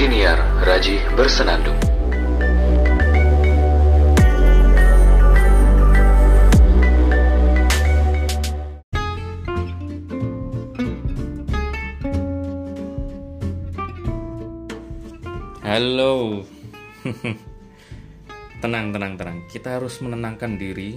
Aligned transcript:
Siniar 0.00 0.40
Raji 0.64 0.96
Bersenandung. 1.12 1.76
Halo. 15.60 16.48
tenang, 18.64 18.96
tenang, 18.96 19.20
tenang. 19.20 19.44
Kita 19.52 19.76
harus 19.76 20.00
menenangkan 20.00 20.56
diri 20.56 20.96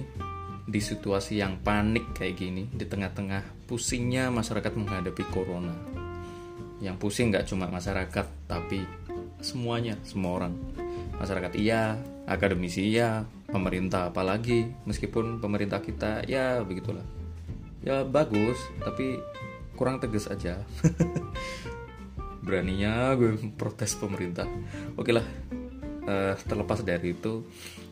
di 0.64 0.80
situasi 0.80 1.44
yang 1.44 1.60
panik 1.60 2.16
kayak 2.16 2.40
gini 2.40 2.72
di 2.72 2.88
tengah-tengah 2.88 3.68
pusingnya 3.68 4.32
masyarakat 4.32 4.72
menghadapi 4.72 5.28
corona. 5.28 5.93
Yang 6.84 6.96
pusing 7.00 7.32
nggak 7.32 7.48
cuma 7.48 7.72
masyarakat, 7.72 8.26
tapi 8.44 8.84
semuanya, 9.40 9.96
semua 10.04 10.44
orang. 10.44 10.52
Masyarakat 11.16 11.56
iya, 11.56 11.96
akademisi 12.28 12.92
iya, 12.92 13.24
pemerintah 13.48 14.12
apalagi. 14.12 14.68
Meskipun 14.84 15.40
pemerintah 15.40 15.80
kita 15.80 16.28
ya 16.28 16.60
begitulah. 16.60 17.04
Ya 17.80 18.04
bagus, 18.04 18.60
tapi 18.84 19.16
kurang 19.80 20.04
tegas 20.04 20.28
aja. 20.28 20.60
beraninya 22.44 23.16
gue 23.16 23.40
protes 23.56 23.96
pemerintah 23.96 24.44
oke 25.00 25.10
lah 25.10 25.24
uh, 26.04 26.36
terlepas 26.44 26.84
dari 26.84 27.16
itu 27.16 27.48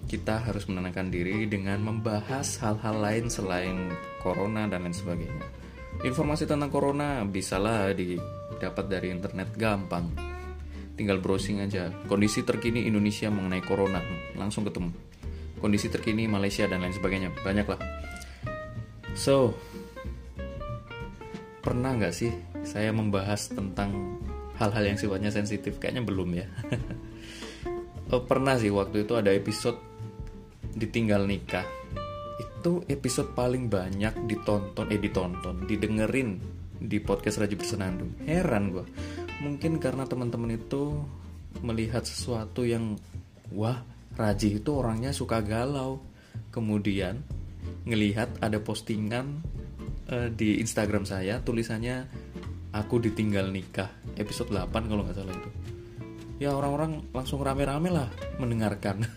kita 0.06 0.44
harus 0.44 0.68
menenangkan 0.68 1.08
diri 1.08 1.48
dengan 1.48 1.80
membahas 1.80 2.60
hal-hal 2.60 3.00
lain 3.00 3.32
selain 3.32 3.88
corona 4.20 4.68
dan 4.68 4.84
lain 4.84 4.94
sebagainya 4.94 5.44
informasi 6.04 6.44
tentang 6.44 6.68
corona 6.68 7.24
bisalah 7.24 7.96
didapat 8.62 8.86
dari 8.86 9.10
internet 9.10 9.58
gampang. 9.58 10.14
Tinggal 10.94 11.18
browsing 11.18 11.58
aja. 11.66 11.90
Kondisi 12.06 12.46
terkini 12.46 12.86
Indonesia 12.86 13.26
mengenai 13.26 13.58
corona. 13.66 13.98
Langsung 14.38 14.62
ketemu. 14.62 14.94
Kondisi 15.58 15.90
terkini 15.90 16.30
Malaysia 16.30 16.70
dan 16.70 16.86
lain 16.86 16.94
sebagainya. 16.94 17.34
Banyak 17.42 17.66
lah 17.66 17.82
so 19.12 19.52
pernah 21.60 21.94
nggak 21.94 22.14
sih 22.14 22.32
saya 22.64 22.90
membahas 22.90 23.52
tentang 23.52 24.18
hal-hal 24.58 24.94
yang 24.94 24.98
sifatnya 24.98 25.30
sensitif? 25.32 25.78
Kayaknya 25.78 26.02
belum 26.06 26.30
ya. 26.36 26.46
Oh, 28.12 28.28
pernah 28.28 28.60
sih 28.60 28.68
waktu 28.68 29.08
itu 29.08 29.16
ada 29.16 29.32
episode 29.32 29.80
ditinggal 30.76 31.24
nikah. 31.24 31.64
Itu 32.36 32.84
episode 32.84 33.32
paling 33.32 33.72
banyak 33.72 34.28
ditonton 34.28 34.92
eh 34.92 35.00
ditonton 35.00 35.64
didengerin 35.64 36.36
di 36.82 36.98
podcast 36.98 37.38
Raji 37.38 37.54
Bersenandung. 37.54 38.18
Heran 38.26 38.74
gue 38.74 38.86
mungkin 39.42 39.82
karena 39.82 40.06
teman-teman 40.06 40.54
itu 40.54 41.02
melihat 41.62 42.06
sesuatu 42.06 42.62
yang 42.66 42.98
wah 43.54 43.82
Raji 44.12 44.60
itu 44.60 44.70
orangnya 44.74 45.14
suka 45.14 45.40
galau. 45.40 46.02
Kemudian 46.52 47.24
ngelihat 47.86 48.42
ada 48.44 48.60
postingan 48.60 49.40
uh, 50.12 50.28
di 50.28 50.60
Instagram 50.60 51.08
saya 51.08 51.40
tulisannya 51.40 52.04
aku 52.76 53.00
ditinggal 53.00 53.48
nikah 53.48 53.88
episode 54.20 54.52
8 54.52 54.68
kalau 54.90 55.02
nggak 55.06 55.16
salah 55.16 55.32
itu. 55.32 55.50
Ya 56.42 56.52
orang-orang 56.52 57.06
langsung 57.14 57.40
rame-rame 57.40 57.88
lah 57.88 58.08
mendengarkan. 58.36 59.06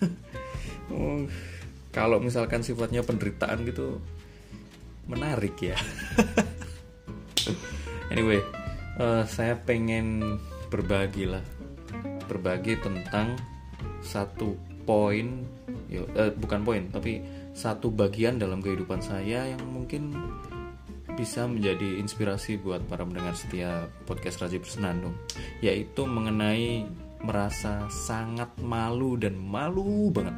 Oh, 0.86 1.26
kalau 1.90 2.22
misalkan 2.22 2.62
sifatnya 2.62 3.02
penderitaan 3.02 3.66
gitu 3.66 3.98
menarik 5.10 5.58
ya 5.58 5.78
anyway 8.14 8.42
uh, 9.00 9.24
saya 9.28 9.58
pengen 9.60 10.40
berbagi 10.70 11.30
lah. 11.30 11.44
Berbagi 12.26 12.82
tentang 12.82 13.38
satu 14.02 14.58
poin 14.86 15.46
uh, 15.94 16.32
bukan 16.38 16.62
poin 16.62 16.84
tapi 16.94 17.22
satu 17.58 17.90
bagian 17.90 18.38
dalam 18.38 18.62
kehidupan 18.62 19.02
saya 19.02 19.50
yang 19.50 19.62
mungkin 19.66 20.14
bisa 21.16 21.48
menjadi 21.48 21.98
inspirasi 21.98 22.60
buat 22.60 22.84
para 22.92 23.08
pendengar 23.08 23.34
setia 23.34 23.88
podcast 24.04 24.44
Raji 24.44 24.60
Bersenandung 24.60 25.16
yaitu 25.64 26.04
mengenai 26.04 26.86
merasa 27.24 27.88
sangat 27.88 28.52
malu 28.60 29.16
dan 29.16 29.40
malu 29.40 30.12
banget 30.12 30.36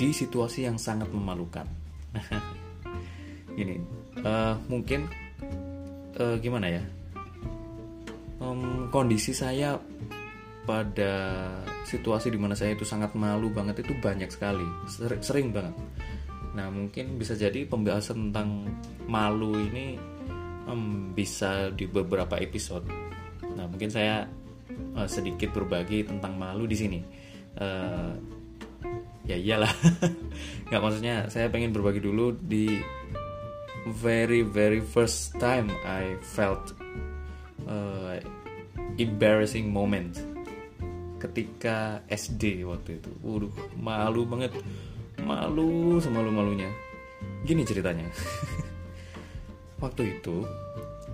di 0.00 0.16
situasi 0.16 0.64
yang 0.64 0.80
sangat 0.80 1.12
memalukan. 1.12 1.68
Gini 3.58 3.76
uh, 4.24 4.56
mungkin 4.70 5.10
uh, 6.18 6.36
gimana 6.42 6.66
ya 6.66 6.82
um, 8.42 8.88
kondisi 8.90 9.30
saya 9.30 9.78
pada 10.66 11.12
situasi 11.86 12.30
di 12.30 12.38
mana 12.38 12.54
saya 12.54 12.74
itu 12.74 12.86
sangat 12.86 13.14
malu 13.18 13.50
banget 13.50 13.82
itu 13.82 13.94
banyak 13.98 14.30
sekali 14.30 14.66
sering, 14.86 15.22
sering 15.22 15.48
banget 15.50 15.74
Nah, 16.54 16.66
mungkin 16.70 17.14
bisa 17.18 17.38
jadi 17.38 17.62
pembahasan 17.66 18.30
tentang 18.30 18.66
malu 19.06 19.54
ini 19.54 19.94
um, 20.66 21.14
bisa 21.14 21.70
di 21.70 21.86
beberapa 21.86 22.38
episode. 22.42 22.86
Nah, 23.54 23.70
mungkin 23.70 23.90
saya 23.90 24.26
uh, 24.98 25.06
sedikit 25.06 25.54
berbagi 25.54 26.02
tentang 26.02 26.34
malu 26.34 26.66
di 26.66 26.76
sini. 26.76 27.00
Uh, 27.54 28.14
ya 29.26 29.38
iyalah, 29.38 29.70
nggak 30.70 30.80
maksudnya 30.82 31.30
saya 31.30 31.46
pengen 31.52 31.70
berbagi 31.70 32.02
dulu 32.02 32.34
di 32.34 32.74
very 33.92 34.42
very 34.46 34.80
first 34.80 35.34
time 35.38 35.70
I 35.84 36.16
felt 36.22 36.74
uh, 37.66 38.18
embarrassing 38.96 39.70
moment. 39.70 40.18
Ketika 41.20 42.00
SD 42.08 42.64
waktu 42.64 42.96
itu. 42.96 43.10
Waduh, 43.20 43.52
malu 43.76 44.24
banget. 44.24 44.56
Malu 45.20 46.00
semalu-malunya. 46.00 46.72
Gini 47.44 47.64
ceritanya. 47.68 48.08
Waktu 49.84 50.20
itu 50.20 50.44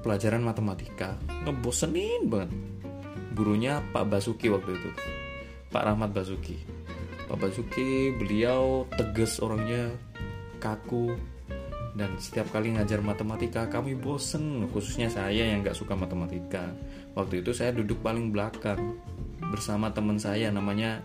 pelajaran 0.02 0.42
matematika 0.42 1.14
ngebosenin 1.46 2.26
banget. 2.26 2.50
Gurunya 3.34 3.78
Pak 3.94 4.10
Basuki 4.10 4.50
waktu 4.50 4.74
itu. 4.74 4.90
Pak 5.70 5.82
Rahmat 5.86 6.10
Basuki. 6.10 6.58
Pak 7.30 7.38
Basuki 7.38 8.10
beliau 8.18 8.90
tegas 8.98 9.38
orangnya 9.38 9.94
kaku 10.58 11.14
dan 11.96 12.20
setiap 12.20 12.52
kali 12.52 12.76
ngajar 12.76 13.00
matematika 13.00 13.64
kami 13.72 13.96
bosen 13.96 14.68
khususnya 14.68 15.08
saya 15.08 15.48
yang 15.48 15.64
gak 15.64 15.76
suka 15.76 15.96
matematika 15.96 16.68
waktu 17.16 17.40
itu 17.40 17.56
saya 17.56 17.72
duduk 17.72 18.04
paling 18.04 18.30
belakang 18.30 19.00
bersama 19.48 19.88
teman 19.88 20.20
saya 20.20 20.52
namanya 20.52 21.00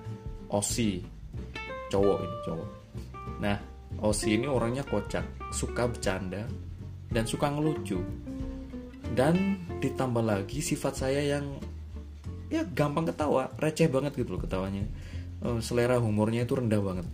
Osi 0.52 1.00
cowok 1.88 2.20
ini 2.28 2.38
cowok 2.44 2.82
Nah, 3.42 3.58
Osi 4.02 4.38
ini 4.38 4.46
orangnya 4.46 4.86
kocak, 4.86 5.52
suka 5.52 5.90
bercanda, 5.90 6.46
dan 7.10 7.26
suka 7.26 7.50
ngelucu. 7.50 8.00
Dan 9.12 9.60
ditambah 9.82 10.24
lagi 10.24 10.62
sifat 10.64 10.94
saya 10.96 11.22
yang 11.38 11.58
ya 12.48 12.64
gampang 12.64 13.10
ketawa, 13.10 13.52
receh 13.60 13.90
banget 13.92 14.16
gitu 14.16 14.38
loh 14.38 14.42
ketawanya. 14.42 14.86
Uh, 15.42 15.58
selera 15.60 15.98
humornya 15.98 16.46
itu 16.46 16.54
rendah 16.56 16.80
banget. 16.80 17.08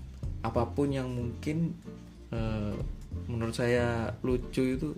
Apa 0.44 0.68
pun 0.70 0.92
yang 0.92 1.10
mungkin 1.10 1.74
uh, 2.30 2.76
menurut 3.26 3.58
saya 3.58 4.14
lucu 4.22 4.78
itu 4.78 4.94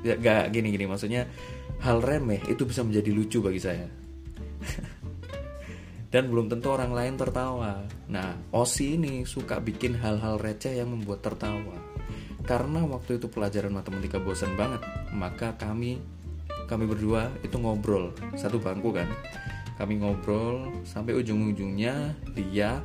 ya 0.00 0.16
gak 0.16 0.56
gini-gini 0.56 0.88
maksudnya 0.88 1.28
hal 1.84 2.00
remeh 2.00 2.40
itu 2.48 2.64
bisa 2.64 2.80
menjadi 2.80 3.10
lucu 3.12 3.38
bagi 3.44 3.60
saya. 3.60 3.86
dan 6.16 6.32
belum 6.32 6.48
tentu 6.48 6.72
orang 6.72 6.96
lain 6.96 7.14
tertawa. 7.20 7.84
Nah, 8.08 8.38
Osi 8.54 8.96
ini 8.96 9.28
suka 9.28 9.60
bikin 9.60 9.98
hal-hal 10.00 10.40
receh 10.40 10.72
yang 10.78 10.88
membuat 10.94 11.20
tertawa. 11.20 11.76
Karena 12.46 12.86
waktu 12.86 13.18
itu 13.18 13.26
pelajaran 13.26 13.74
matematika 13.74 14.22
bosan 14.22 14.54
banget, 14.54 14.80
maka 15.12 15.58
kami 15.58 15.98
kami 16.70 16.88
berdua 16.88 17.30
itu 17.42 17.58
ngobrol 17.58 18.14
satu 18.38 18.62
bangku 18.62 18.94
kan. 18.94 19.10
Kami 19.76 20.00
ngobrol 20.00 20.72
sampai 20.88 21.12
ujung-ujungnya 21.20 22.16
dia 22.32 22.80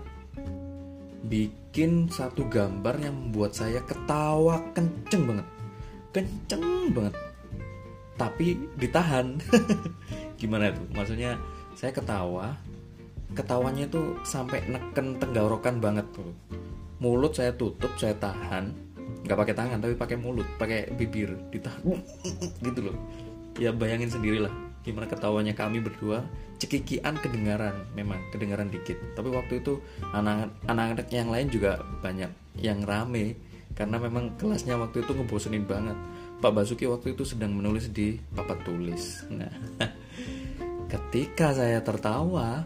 bikin 1.25 2.09
satu 2.09 2.47
gambar 2.49 2.97
yang 3.01 3.13
membuat 3.13 3.53
saya 3.53 3.81
ketawa 3.85 4.61
kenceng 4.73 5.27
banget. 5.29 5.47
Kenceng 6.15 6.63
banget. 6.93 7.15
Tapi 8.17 8.57
ditahan. 8.77 9.37
Gimana 10.39 10.73
itu? 10.73 10.81
Maksudnya 10.93 11.37
saya 11.77 11.93
ketawa 11.93 12.57
ketawanya 13.31 13.87
tuh 13.87 14.19
sampai 14.27 14.59
neken 14.67 15.15
tenggorokan 15.15 15.79
banget 15.79 16.03
tuh 16.11 16.35
mulut 16.99 17.31
saya 17.31 17.55
tutup 17.55 17.89
saya 17.95 18.11
tahan 18.19 18.75
nggak 19.23 19.37
pakai 19.39 19.55
tangan 19.55 19.79
tapi 19.79 19.95
pakai 19.95 20.17
mulut 20.19 20.45
pakai 20.59 20.91
bibir 20.99 21.31
ditahan 21.49 21.95
gitu 22.65 22.91
loh 22.91 22.97
ya 23.55 23.71
bayangin 23.71 24.11
sendirilah 24.11 24.51
gimana 24.81 25.05
ketawanya 25.09 25.53
kami 25.53 25.81
berdua? 25.81 26.25
Cekikian 26.61 27.17
kedengaran 27.21 27.73
memang 27.97 28.21
kedengaran 28.29 28.69
dikit. 28.69 28.97
Tapi 29.17 29.29
waktu 29.33 29.61
itu 29.61 29.81
anak-anak 30.13 31.09
yang 31.09 31.29
lain 31.29 31.47
juga 31.49 31.81
banyak 32.01 32.29
yang 32.61 32.85
rame. 32.85 33.37
Karena 33.71 33.97
memang 33.97 34.35
kelasnya 34.35 34.77
waktu 34.77 35.01
itu 35.01 35.11
ngebosenin 35.15 35.65
banget. 35.65 35.95
Pak 36.41 36.51
Basuki 36.57 36.89
waktu 36.89 37.13
itu 37.13 37.23
sedang 37.23 37.53
menulis 37.53 37.93
di 37.93 38.17
papan 38.33 38.59
tulis. 38.65 39.25
Nah 39.29 39.53
ketika 40.91 41.55
saya 41.55 41.79
tertawa 41.79 42.65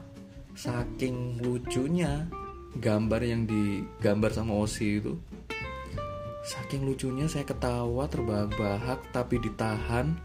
saking 0.55 1.43
lucunya 1.43 2.25
gambar 2.79 3.21
yang 3.21 3.43
digambar 3.43 4.31
sama 4.31 4.55
Osi 4.55 5.03
itu 5.03 5.13
saking 6.45 6.85
lucunya 6.85 7.25
saya 7.25 7.43
ketawa 7.43 8.05
terbahak-bahak 8.05 9.01
tapi 9.09 9.41
ditahan 9.41 10.15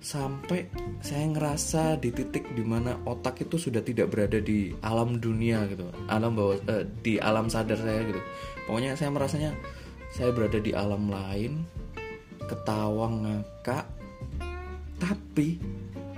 sampai 0.00 0.64
saya 1.04 1.28
ngerasa 1.28 2.00
di 2.00 2.08
titik 2.08 2.56
di 2.56 2.64
mana 2.64 2.96
otak 3.04 3.44
itu 3.44 3.60
sudah 3.60 3.84
tidak 3.84 4.08
berada 4.08 4.40
di 4.40 4.72
alam 4.80 5.20
dunia 5.20 5.68
gitu. 5.68 5.92
Alam 6.08 6.32
bawah 6.32 6.56
eh, 6.56 6.88
di 7.04 7.20
alam 7.20 7.52
sadar 7.52 7.76
saya 7.76 8.00
gitu. 8.08 8.20
Pokoknya 8.64 8.96
saya 8.96 9.12
merasanya 9.12 9.52
saya 10.10 10.32
berada 10.32 10.56
di 10.56 10.72
alam 10.72 11.12
lain 11.12 11.68
ketawa 12.48 13.06
ngakak 13.12 13.86
tapi 14.98 15.60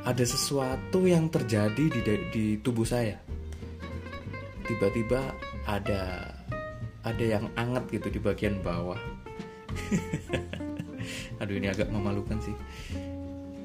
ada 0.02 0.24
sesuatu 0.24 1.04
yang 1.04 1.26
terjadi 1.26 1.84
di 1.90 2.00
di 2.30 2.44
tubuh 2.62 2.86
saya. 2.86 3.18
Tiba-tiba 4.62 5.34
ada 5.66 6.30
ada 7.02 7.24
yang 7.26 7.50
anget 7.58 7.98
gitu 7.98 8.08
di 8.14 8.20
bagian 8.22 8.62
bawah. 8.62 8.98
Aduh 11.42 11.58
ini 11.58 11.66
agak 11.66 11.90
memalukan 11.90 12.38
sih 12.38 12.54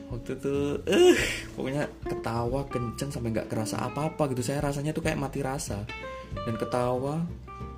waktu 0.07 0.39
itu 0.39 0.55
eh 0.87 1.19
pokoknya 1.51 1.83
ketawa 2.07 2.63
kenceng 2.71 3.11
sampai 3.11 3.35
nggak 3.35 3.49
kerasa 3.51 3.83
apa-apa 3.83 4.31
gitu. 4.31 4.43
Saya 4.43 4.63
rasanya 4.63 4.95
tuh 4.95 5.03
kayak 5.03 5.19
mati 5.19 5.43
rasa. 5.43 5.83
Dan 6.31 6.55
ketawa 6.55 7.23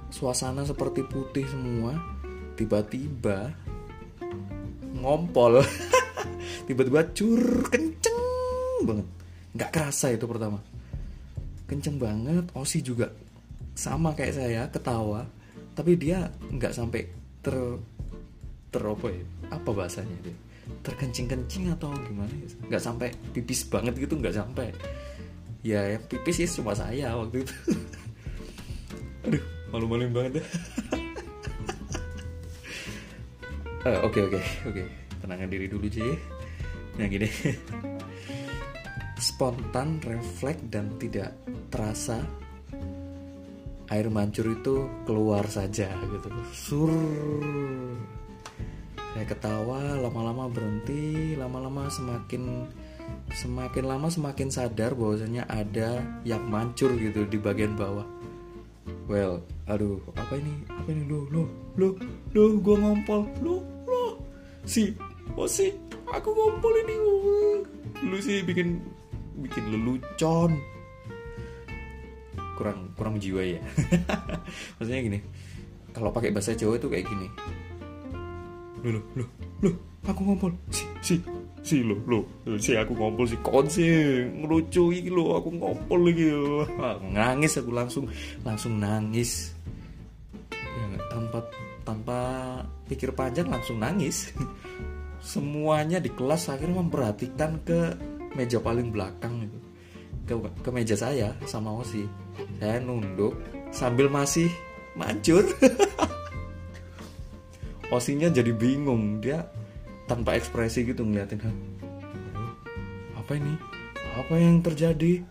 suasana 0.09 0.65
seperti 0.65 1.05
putih 1.05 1.45
semua 1.49 1.97
tiba-tiba 2.57 3.53
ngompol. 4.99 5.61
Tiba-tiba 6.69 7.01
cur 7.17 7.65
kenceng 7.73 8.19
banget. 8.85 9.07
Nggak 9.57 9.71
kerasa 9.73 10.13
itu 10.13 10.25
pertama. 10.29 10.61
Kenceng 11.65 11.97
banget 11.97 12.45
Osi 12.53 12.85
juga. 12.85 13.09
Sama 13.73 14.13
kayak 14.13 14.33
saya 14.37 14.61
ketawa. 14.69 15.25
Tapi 15.73 15.97
dia 15.97 16.29
nggak 16.29 16.73
sampai 16.77 17.09
ter 17.41 17.57
ter 18.69 18.83
apa 18.85 19.07
ya? 19.09 19.25
Apa 19.49 19.69
bahasanya 19.73 20.17
dia 20.21 20.48
terkencing-kencing 20.85 21.73
atau 21.75 21.91
gimana 22.07 22.31
ya? 22.31 22.47
nggak 22.71 22.83
sampai 22.83 23.07
pipis 23.35 23.67
banget 23.67 23.93
gitu 23.99 24.15
nggak 24.17 24.35
sampai. 24.35 24.71
Ya 25.59 25.97
yang 25.97 26.03
pipis 26.07 26.39
sih 26.39 26.47
cuma 26.59 26.71
saya 26.71 27.15
waktu 27.15 27.43
itu. 27.43 27.53
Aduh 29.27 29.43
malu-maluin 29.69 30.11
banget 30.13 30.41
ya. 30.41 30.45
Oke 34.03 34.19
oke 34.27 34.43
oke. 34.67 34.83
Tenangkan 35.23 35.47
diri 35.47 35.71
dulu 35.71 35.87
sih 35.87 36.11
nah 36.99 37.07
gini. 37.07 37.31
Spontan 39.15 40.03
refleks 40.03 40.67
dan 40.67 40.99
tidak 40.99 41.31
terasa 41.71 42.19
air 43.89 44.07
mancur 44.11 44.51
itu 44.53 44.85
keluar 45.07 45.47
saja 45.49 45.89
gitu. 45.95 46.27
Sur 46.53 46.91
saya 49.09 49.25
ketawa 49.25 49.97
lama-lama 49.97 50.45
berhenti 50.49 51.33
lama-lama 51.33 51.89
semakin 51.89 52.69
semakin 53.33 53.83
lama 53.89 54.07
semakin 54.09 54.53
sadar 54.53 54.93
bahwasanya 54.93 55.49
ada 55.49 56.05
yang 56.21 56.45
mancur 56.45 56.93
gitu 56.93 57.25
di 57.25 57.41
bagian 57.41 57.73
bawah. 57.73 58.05
Well 59.09 59.41
aduh 59.65 59.97
apa 60.13 60.37
ini? 60.37 60.53
Apa 60.69 60.89
ini? 60.93 61.03
Lo 61.09 61.25
lo 61.33 61.43
lo 61.77 61.97
lo 62.37 62.41
gue 62.61 62.75
ngompol. 62.77 63.25
Lo 63.41 63.65
lo 63.89 64.21
si 64.65 64.93
oh 65.33 65.49
si 65.49 65.73
aku 66.13 66.29
ngompol 66.29 66.73
ini. 66.85 66.95
Lu 68.05 68.17
sih 68.21 68.45
bikin 68.45 68.77
bikin 69.41 69.73
lelucon. 69.73 70.53
Kurang 72.53 72.93
kurang 72.93 73.17
jiwa 73.17 73.41
ya. 73.41 73.61
Maksudnya 74.77 75.01
gini 75.01 75.19
kalau 75.93 76.13
pakai 76.13 76.29
bahasa 76.29 76.53
Jawa 76.53 76.77
itu 76.77 76.87
kayak 76.87 77.05
gini 77.09 77.27
lo 78.83 78.89
lo 78.95 79.01
lo 79.17 79.25
lo 79.63 79.69
aku 80.07 80.21
ngompol. 80.23 80.51
Si 80.71 80.83
si 81.03 81.15
si 81.59 81.77
lo 81.83 81.95
lo 82.07 82.19
si 82.57 82.75
aku 82.75 82.95
ngompol 82.95 83.25
si 83.27 83.37
kon 83.43 83.67
sih 83.67 84.23
ngelucu 84.25 84.95
iki 84.95 85.11
lo 85.11 85.35
aku 85.35 85.49
ngompol 85.51 85.99
lagi 86.07 86.31
nangis 87.11 87.59
aku 87.59 87.71
langsung 87.75 88.05
langsung 88.43 88.79
nangis. 88.79 89.53
Ya, 90.55 90.85
tanpa 91.11 91.39
tanpa 91.83 92.19
pikir 92.87 93.11
panjang 93.11 93.51
langsung 93.51 93.79
nangis. 93.81 94.31
Semuanya 95.19 95.99
di 95.99 96.07
kelas 96.15 96.47
akhirnya 96.47 96.79
memperhatikan 96.79 97.59
ke 97.67 97.91
meja 98.39 98.63
paling 98.63 98.87
belakang 98.87 99.43
itu. 99.43 99.59
Ke, 100.23 100.33
ke 100.63 100.69
meja 100.71 100.95
saya 100.95 101.35
sama 101.43 101.75
Osi. 101.75 102.07
Saya 102.61 102.79
nunduk 102.79 103.35
sambil 103.75 104.07
masih 104.07 104.47
mancur 104.95 105.43
Osinya 107.89 108.29
jadi 108.29 108.53
bingung. 108.53 109.21
Dia 109.21 109.45
tanpa 110.09 110.37
ekspresi 110.37 110.85
gitu 110.85 111.05
ngeliatin 111.05 111.41
apa 113.29 113.37
ini? 113.37 113.53
Apa 114.17 114.33
yang 114.41 114.57
terjadi? 114.65 115.21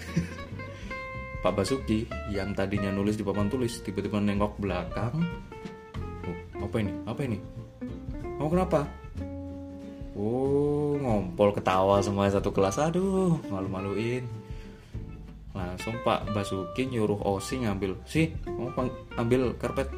Pak 1.42 1.50
Basuki 1.50 2.06
yang 2.30 2.54
tadinya 2.54 2.94
nulis 2.94 3.18
di 3.18 3.26
papan 3.26 3.50
tulis 3.50 3.82
tiba-tiba 3.82 4.22
nengok 4.22 4.54
belakang. 4.62 5.18
Oh, 6.30 6.36
apa 6.62 6.76
ini? 6.78 6.92
Apa 7.10 7.20
ini? 7.26 7.42
Mau 8.38 8.46
oh, 8.46 8.50
kenapa? 8.54 8.86
Oh 10.14 10.94
ngompol 11.02 11.50
ketawa 11.50 11.98
semua 11.98 12.30
satu 12.30 12.54
kelas. 12.54 12.78
Aduh 12.78 13.42
malu-maluin. 13.50 14.22
Langsung 15.50 15.98
Pak 16.06 16.30
Basuki 16.30 16.86
nyuruh 16.86 17.18
Osi 17.26 17.66
ngambil 17.66 17.98
sih 18.06 18.30
mau 18.46 18.70
ambil 19.18 19.58
karpet 19.58 19.90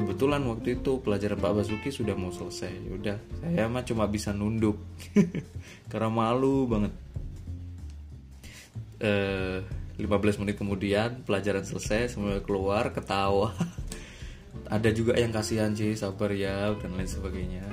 kebetulan 0.00 0.40
waktu 0.48 0.80
itu 0.80 1.04
pelajaran 1.04 1.36
Pak 1.36 1.52
Basuki 1.60 1.92
sudah 1.92 2.16
mau 2.16 2.32
selesai. 2.32 2.72
Udah 2.88 3.20
saya 3.44 3.68
mah 3.68 3.84
cuma 3.84 4.08
bisa 4.08 4.32
nunduk. 4.32 4.80
Karena 5.92 6.08
malu 6.08 6.64
banget. 6.64 6.92
Eh, 9.00 9.60
15 10.00 10.40
menit 10.40 10.56
kemudian 10.56 11.20
pelajaran 11.28 11.60
selesai 11.60 12.16
semua 12.16 12.40
keluar 12.40 12.88
ketawa. 12.96 13.52
Ada 14.74 14.88
juga 14.96 15.14
yang 15.20 15.30
kasihan 15.30 15.76
sih 15.76 15.92
sabar 15.92 16.32
ya 16.32 16.72
dan 16.80 16.96
lain 16.96 17.06
sebagainya. 17.06 17.68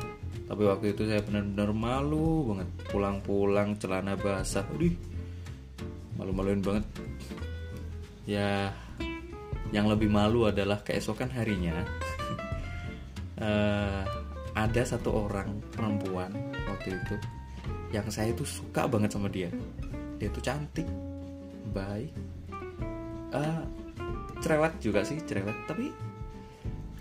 Tapi 0.47 0.63
waktu 0.67 0.95
itu 0.95 1.07
saya 1.07 1.23
benar-benar 1.23 1.71
malu 1.71 2.51
banget. 2.51 2.69
Pulang-pulang 2.91 3.79
celana 3.79 4.19
basah. 4.19 4.67
Aduh, 4.75 4.91
malu-maluin 6.19 6.59
banget. 6.59 6.85
Ya 8.27 8.75
yang 9.75 9.87
lebih 9.87 10.07
malu 10.07 10.47
adalah 10.47 10.79
keesokan 10.83 11.31
harinya 11.31 11.83
uh, 13.39 14.03
ada 14.63 14.81
satu 14.81 15.27
orang 15.27 15.61
perempuan 15.69 16.33
waktu 16.65 16.97
itu 16.97 17.15
yang 17.91 18.07
saya 18.11 18.35
itu 18.35 18.43
suka 18.43 18.83
banget 18.89 19.15
sama 19.15 19.31
dia. 19.31 19.47
Dia 20.19 20.27
tuh 20.33 20.43
cantik 20.43 20.87
baik 21.71 22.11
uh, 23.31 23.63
cerewet 24.43 24.73
juga 24.83 25.07
sih 25.07 25.19
cerewet. 25.23 25.55
Tapi 25.69 25.91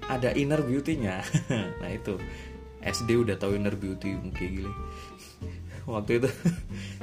ada 0.06 0.30
inner 0.35 0.62
beauty-nya. 0.62 1.23
Nah 1.82 1.90
itu. 1.90 2.18
SD 2.87 3.18
udah 3.18 3.35
tahu 3.35 3.58
inner 3.58 3.75
beauty 3.75 4.14
mungkin 4.14 4.62
gile 4.62 4.70
waktu 5.90 6.23
itu 6.23 6.30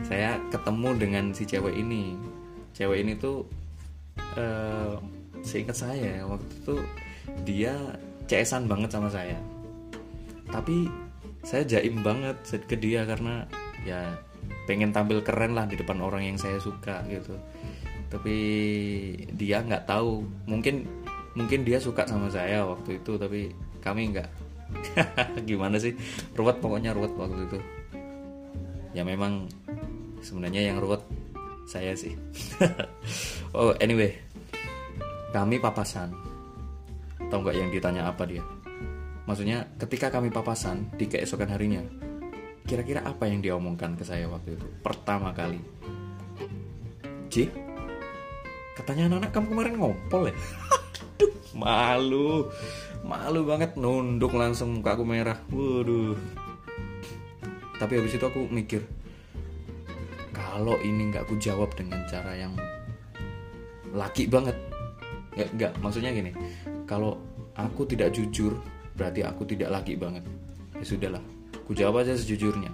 saya 0.08 0.40
ketemu 0.48 0.90
dengan 0.96 1.26
si 1.36 1.44
cewek 1.44 1.76
ini. 1.76 2.16
Cewek 2.72 3.04
ini 3.04 3.20
tuh 3.20 3.44
uh, 4.40 4.96
seingat 5.44 5.76
saya 5.76 6.24
waktu 6.24 6.54
itu 6.64 6.76
dia 7.44 7.76
CS-an 8.26 8.66
banget 8.66 8.90
sama 8.96 9.12
saya. 9.12 9.36
Tapi 10.48 10.88
saya 11.44 11.68
jaim 11.68 12.00
banget 12.00 12.40
ke 12.66 12.80
dia 12.80 13.04
karena 13.04 13.44
ya 13.84 14.16
pengen 14.64 14.96
tampil 14.96 15.20
keren 15.20 15.56
lah 15.56 15.68
di 15.68 15.76
depan 15.76 16.00
orang 16.00 16.24
yang 16.24 16.38
saya 16.40 16.58
suka 16.58 17.04
gitu. 17.12 17.36
Tapi 18.08 18.38
dia 19.36 19.60
nggak 19.60 19.86
tahu. 19.86 20.24
Mungkin 20.48 20.88
mungkin 21.36 21.68
dia 21.68 21.82
suka 21.82 22.08
sama 22.08 22.32
saya 22.32 22.64
waktu 22.64 23.04
itu 23.04 23.20
tapi 23.20 23.52
kami 23.84 24.16
nggak. 24.16 24.30
Gimana 25.50 25.78
sih? 25.78 25.94
Ruwet 26.34 26.58
pokoknya 26.64 26.96
ruwet 26.96 27.14
waktu 27.20 27.46
itu. 27.46 27.60
Ya 28.96 29.04
memang 29.04 29.52
sebenarnya 30.24 30.72
yang 30.72 30.80
ruwet 30.80 31.04
saya 31.68 31.92
sih. 31.94 32.16
Oh 33.54 33.70
anyway 33.78 34.18
kami 35.34 35.58
papasan. 35.58 36.14
Tahu 37.28 37.40
nggak 37.42 37.58
yang 37.58 37.74
ditanya 37.74 38.06
apa 38.06 38.30
dia? 38.30 38.46
Maksudnya 39.26 39.66
ketika 39.82 40.14
kami 40.14 40.30
papasan 40.30 40.94
di 40.94 41.10
keesokan 41.10 41.50
harinya 41.50 41.82
kira-kira 42.64 43.04
apa 43.04 43.28
yang 43.28 43.44
dia 43.44 43.58
omongkan 43.58 43.98
ke 43.98 44.06
saya 44.06 44.30
waktu 44.30 44.56
itu? 44.56 44.68
Pertama 44.86 45.34
kali. 45.34 45.58
J 47.34 47.50
katanya 48.78 49.10
anak-anak 49.10 49.32
kamu 49.34 49.48
kemarin 49.50 49.76
ngompol 49.82 50.22
ya? 50.30 50.36
Aduh, 51.18 51.34
malu. 51.58 52.30
Malu 53.04 53.42
banget 53.44 53.76
nunduk 53.76 54.38
langsung 54.38 54.80
muka 54.80 54.94
aku 54.94 55.04
merah. 55.04 55.42
Waduh. 55.50 56.16
Tapi 57.82 57.94
habis 58.00 58.16
itu 58.16 58.24
aku 58.24 58.46
mikir 58.48 58.86
kalau 60.32 60.78
ini 60.86 61.10
nggak 61.10 61.26
ku 61.26 61.36
jawab 61.42 61.74
dengan 61.74 62.06
cara 62.06 62.38
yang 62.38 62.54
laki 63.94 64.30
banget 64.30 64.56
nggak 65.36 65.50
nggak 65.58 65.72
maksudnya 65.82 66.12
gini. 66.14 66.32
Kalau 66.86 67.18
aku 67.58 67.86
tidak 67.86 68.14
jujur 68.14 68.58
berarti 68.94 69.26
aku 69.26 69.44
tidak 69.46 69.74
laki 69.74 69.98
banget. 69.98 70.24
Ya 70.78 70.86
sudahlah 70.86 71.24
ku 71.64 71.72
jawab 71.72 72.04
aja 72.04 72.14
sejujurnya. 72.18 72.72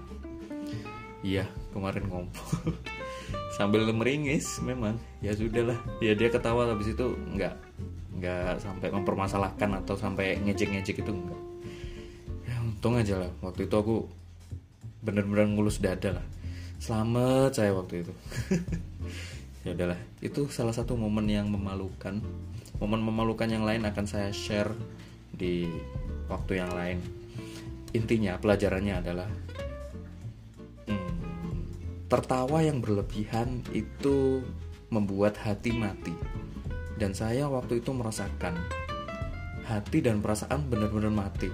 Iya 1.22 1.46
kemarin 1.75 2.08
ngompol. 2.08 2.74
Sambil 3.58 3.86
meringis 3.92 4.60
memang. 4.63 4.98
Ya 5.20 5.36
sudahlah. 5.36 5.78
Ya 6.00 6.16
dia 6.16 6.32
ketawa 6.32 6.70
habis 6.72 6.92
itu 6.92 7.06
nggak 7.36 7.54
nggak 8.20 8.60
sampai 8.60 8.92
mempermasalahkan 8.92 9.80
atau 9.84 9.96
sampai 9.96 10.39
ngejek-ngejek 10.44 11.04
itu 11.04 11.12
enggak. 11.12 11.42
Ya 12.48 12.56
untung 12.63 12.96
aja 13.00 13.16
lah. 13.28 13.32
Waktu 13.44 13.68
itu 13.68 13.75
aku 13.75 13.96
bener-bener 15.00 15.48
ngulus 15.48 15.80
dada 15.80 16.20
lah. 16.20 16.25
Selamat 16.80 17.51
saya 17.51 17.75
waktu 17.75 18.08
itu 18.08 18.13
ya 19.63 19.75
udahlah. 19.75 20.00
Itu 20.24 20.48
salah 20.48 20.72
satu 20.72 20.96
momen 20.96 21.28
yang 21.28 21.51
memalukan. 21.51 22.22
Momen 22.80 23.01
memalukan 23.04 23.50
yang 23.50 23.68
lain 23.68 23.84
akan 23.84 24.06
saya 24.08 24.32
share 24.32 24.72
di 25.36 25.68
waktu 26.32 26.63
yang 26.63 26.72
lain. 26.72 27.00
Intinya 27.92 28.38
pelajarannya 28.38 28.96
adalah 29.01 29.30
hmm, 30.86 31.12
tertawa 32.08 32.62
yang 32.62 32.80
berlebihan 32.80 33.66
itu 33.74 34.46
membuat 34.94 35.36
hati 35.42 35.74
mati. 35.74 36.13
Dan 37.00 37.16
saya 37.16 37.48
waktu 37.48 37.80
itu 37.80 37.96
merasakan 37.96 38.60
hati 39.70 40.01
dan 40.01 40.20
perasaan 40.20 40.68
benar-benar 40.68 41.13
mati. 41.13 41.50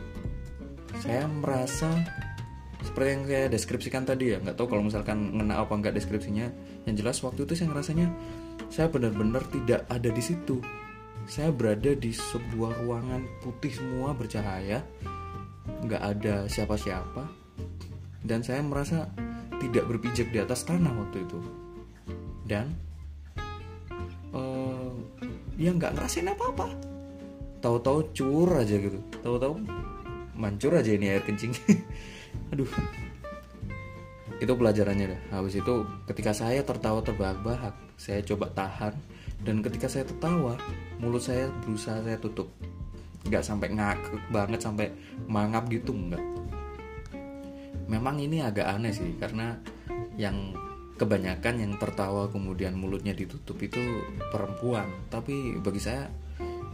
Saya 1.03 1.27
merasa 1.27 1.91
seperti 2.85 3.09
yang 3.09 3.23
saya 3.25 3.45
deskripsikan 3.49 4.03
tadi 4.05 4.31
ya 4.31 4.37
nggak 4.37 4.55
tahu 4.55 4.77
kalau 4.77 4.85
misalkan 4.85 5.33
ngena 5.33 5.65
apa 5.65 5.73
nggak 5.73 5.97
deskripsinya. 5.97 6.47
Yang 6.85 6.95
jelas 7.01 7.17
waktu 7.25 7.49
itu 7.49 7.53
saya 7.57 7.73
ngerasanya 7.73 8.07
saya 8.69 8.87
benar-benar 8.87 9.43
tidak 9.49 9.89
ada 9.89 10.09
di 10.09 10.21
situ. 10.21 10.61
Saya 11.25 11.49
berada 11.49 11.97
di 11.97 12.13
sebuah 12.13 12.85
ruangan 12.85 13.25
putih 13.41 13.73
semua 13.73 14.13
bercahaya 14.13 14.85
nggak 15.65 16.01
ada 16.01 16.45
siapa-siapa 16.45 17.25
dan 18.21 18.45
saya 18.45 18.61
merasa 18.61 19.09
tidak 19.57 19.89
berpijak 19.89 20.29
di 20.29 20.37
atas 20.37 20.61
tanah 20.65 20.93
waktu 20.93 21.25
itu. 21.25 21.39
Dan 22.45 22.69
uh, 24.33 24.93
ya 25.57 25.73
nggak 25.73 25.97
ngerasain 25.97 26.29
apa-apa. 26.29 26.69
Tahu-tahu 27.65 28.13
cur 28.13 28.49
aja 28.53 28.77
gitu. 28.77 29.01
Tahu-tahu 29.25 29.57
mancur 30.35 30.75
aja 30.75 30.91
ini 30.91 31.09
air 31.09 31.23
kencing 31.23 31.55
aduh. 32.53 32.69
Itu 34.39 34.53
pelajarannya 34.55 35.15
dah. 35.15 35.21
Habis 35.39 35.63
itu 35.63 35.73
ketika 36.11 36.35
saya 36.35 36.59
tertawa 36.61 36.99
terbahak-bahak 36.99 37.75
saya 37.95 38.19
coba 38.23 38.51
tahan. 38.51 38.95
Dan 39.45 39.61
ketika 39.61 39.85
saya 39.85 40.07
tertawa 40.07 40.57
mulut 40.99 41.23
saya 41.23 41.51
berusaha 41.63 42.01
saya 42.03 42.17
tutup. 42.19 42.51
Nggak 43.25 43.43
sampai 43.45 43.67
ngakak 43.73 44.21
banget 44.29 44.59
sampai 44.61 44.87
mangap 45.25 45.65
gitu 45.71 45.95
nggak. 45.95 46.23
Memang 47.85 48.17
ini 48.17 48.41
agak 48.41 48.65
aneh 48.65 48.91
sih 48.91 49.13
karena 49.21 49.55
yang 50.17 50.55
kebanyakan 50.95 51.59
yang 51.59 51.73
tertawa 51.75 52.31
kemudian 52.31 52.73
mulutnya 52.75 53.11
ditutup 53.11 53.59
itu 53.61 53.79
perempuan. 54.31 54.87
Tapi 55.11 55.59
bagi 55.59 55.79
saya 55.79 56.07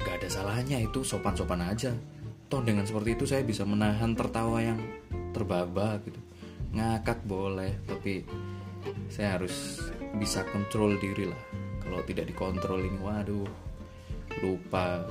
nggak 0.02 0.16
ada 0.22 0.30
salahnya 0.30 0.78
itu 0.82 1.02
sopan-sopan 1.06 1.62
aja. 1.66 1.94
Toh 2.48 2.62
dengan 2.62 2.84
seperti 2.84 3.16
itu 3.16 3.26
saya 3.26 3.42
bisa 3.46 3.64
menahan 3.64 4.14
tertawa 4.18 4.60
yang 4.60 4.80
terbaba 5.32 6.00
gitu. 6.04 6.20
Ngakak 6.72 7.28
boleh 7.28 7.76
tapi 7.88 8.24
saya 9.12 9.40
harus 9.40 9.80
bisa 10.20 10.46
kontrol 10.52 10.96
diri 11.00 11.28
lah. 11.28 11.42
Kalau 11.84 12.00
tidak 12.08 12.30
dikontrol 12.32 12.84
ini 12.84 13.00
waduh 13.02 13.50
lupa. 14.44 15.04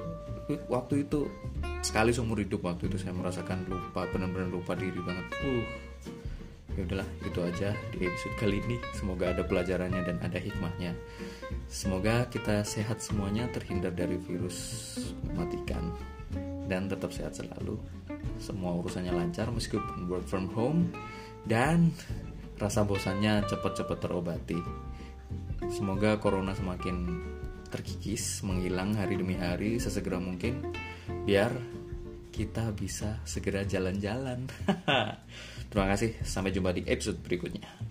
Waktu 0.66 1.06
itu 1.06 1.30
sekali 1.80 2.10
seumur 2.10 2.42
hidup 2.42 2.66
waktu 2.66 2.90
itu 2.90 2.98
saya 2.98 3.14
merasakan 3.14 3.64
lupa 3.70 4.08
benar-benar 4.10 4.50
lupa 4.50 4.74
diri 4.74 4.98
banget. 5.02 5.26
Uh 5.44 5.90
ya 6.78 6.86
udahlah 6.86 7.08
itu 7.26 7.40
aja 7.42 7.68
di 7.92 8.06
episode 8.06 8.34
kali 8.38 8.56
ini. 8.64 8.76
Semoga 8.94 9.34
ada 9.34 9.42
pelajarannya 9.42 10.02
dan 10.06 10.16
ada 10.22 10.38
hikmahnya. 10.38 10.94
Semoga 11.66 12.26
kita 12.30 12.62
sehat 12.62 13.02
semuanya 13.02 13.50
terhindar 13.50 13.94
dari 13.94 14.16
virus 14.16 14.96
mematikan 15.26 15.92
dan 16.70 16.86
tetap 16.86 17.10
sehat 17.10 17.34
selalu 17.34 17.78
semua 18.40 18.72
urusannya 18.74 19.12
lancar 19.12 19.52
meskipun 19.52 20.08
work 20.08 20.24
from 20.24 20.48
home 20.56 20.88
dan 21.44 21.92
rasa 22.56 22.84
bosannya 22.84 23.44
cepat-cepat 23.48 23.98
terobati. 24.00 24.58
Semoga 25.68 26.16
corona 26.18 26.56
semakin 26.56 27.20
terkikis 27.70 28.42
menghilang 28.42 28.98
hari 28.98 29.14
demi 29.14 29.38
hari 29.38 29.78
sesegera 29.78 30.18
mungkin 30.18 30.74
biar 31.28 31.52
kita 32.32 32.72
bisa 32.72 33.20
segera 33.28 33.62
jalan-jalan. 33.62 34.48
Terima 35.70 35.86
kasih 35.92 36.18
sampai 36.24 36.50
jumpa 36.50 36.74
di 36.74 36.82
episode 36.88 37.22
berikutnya 37.22 37.89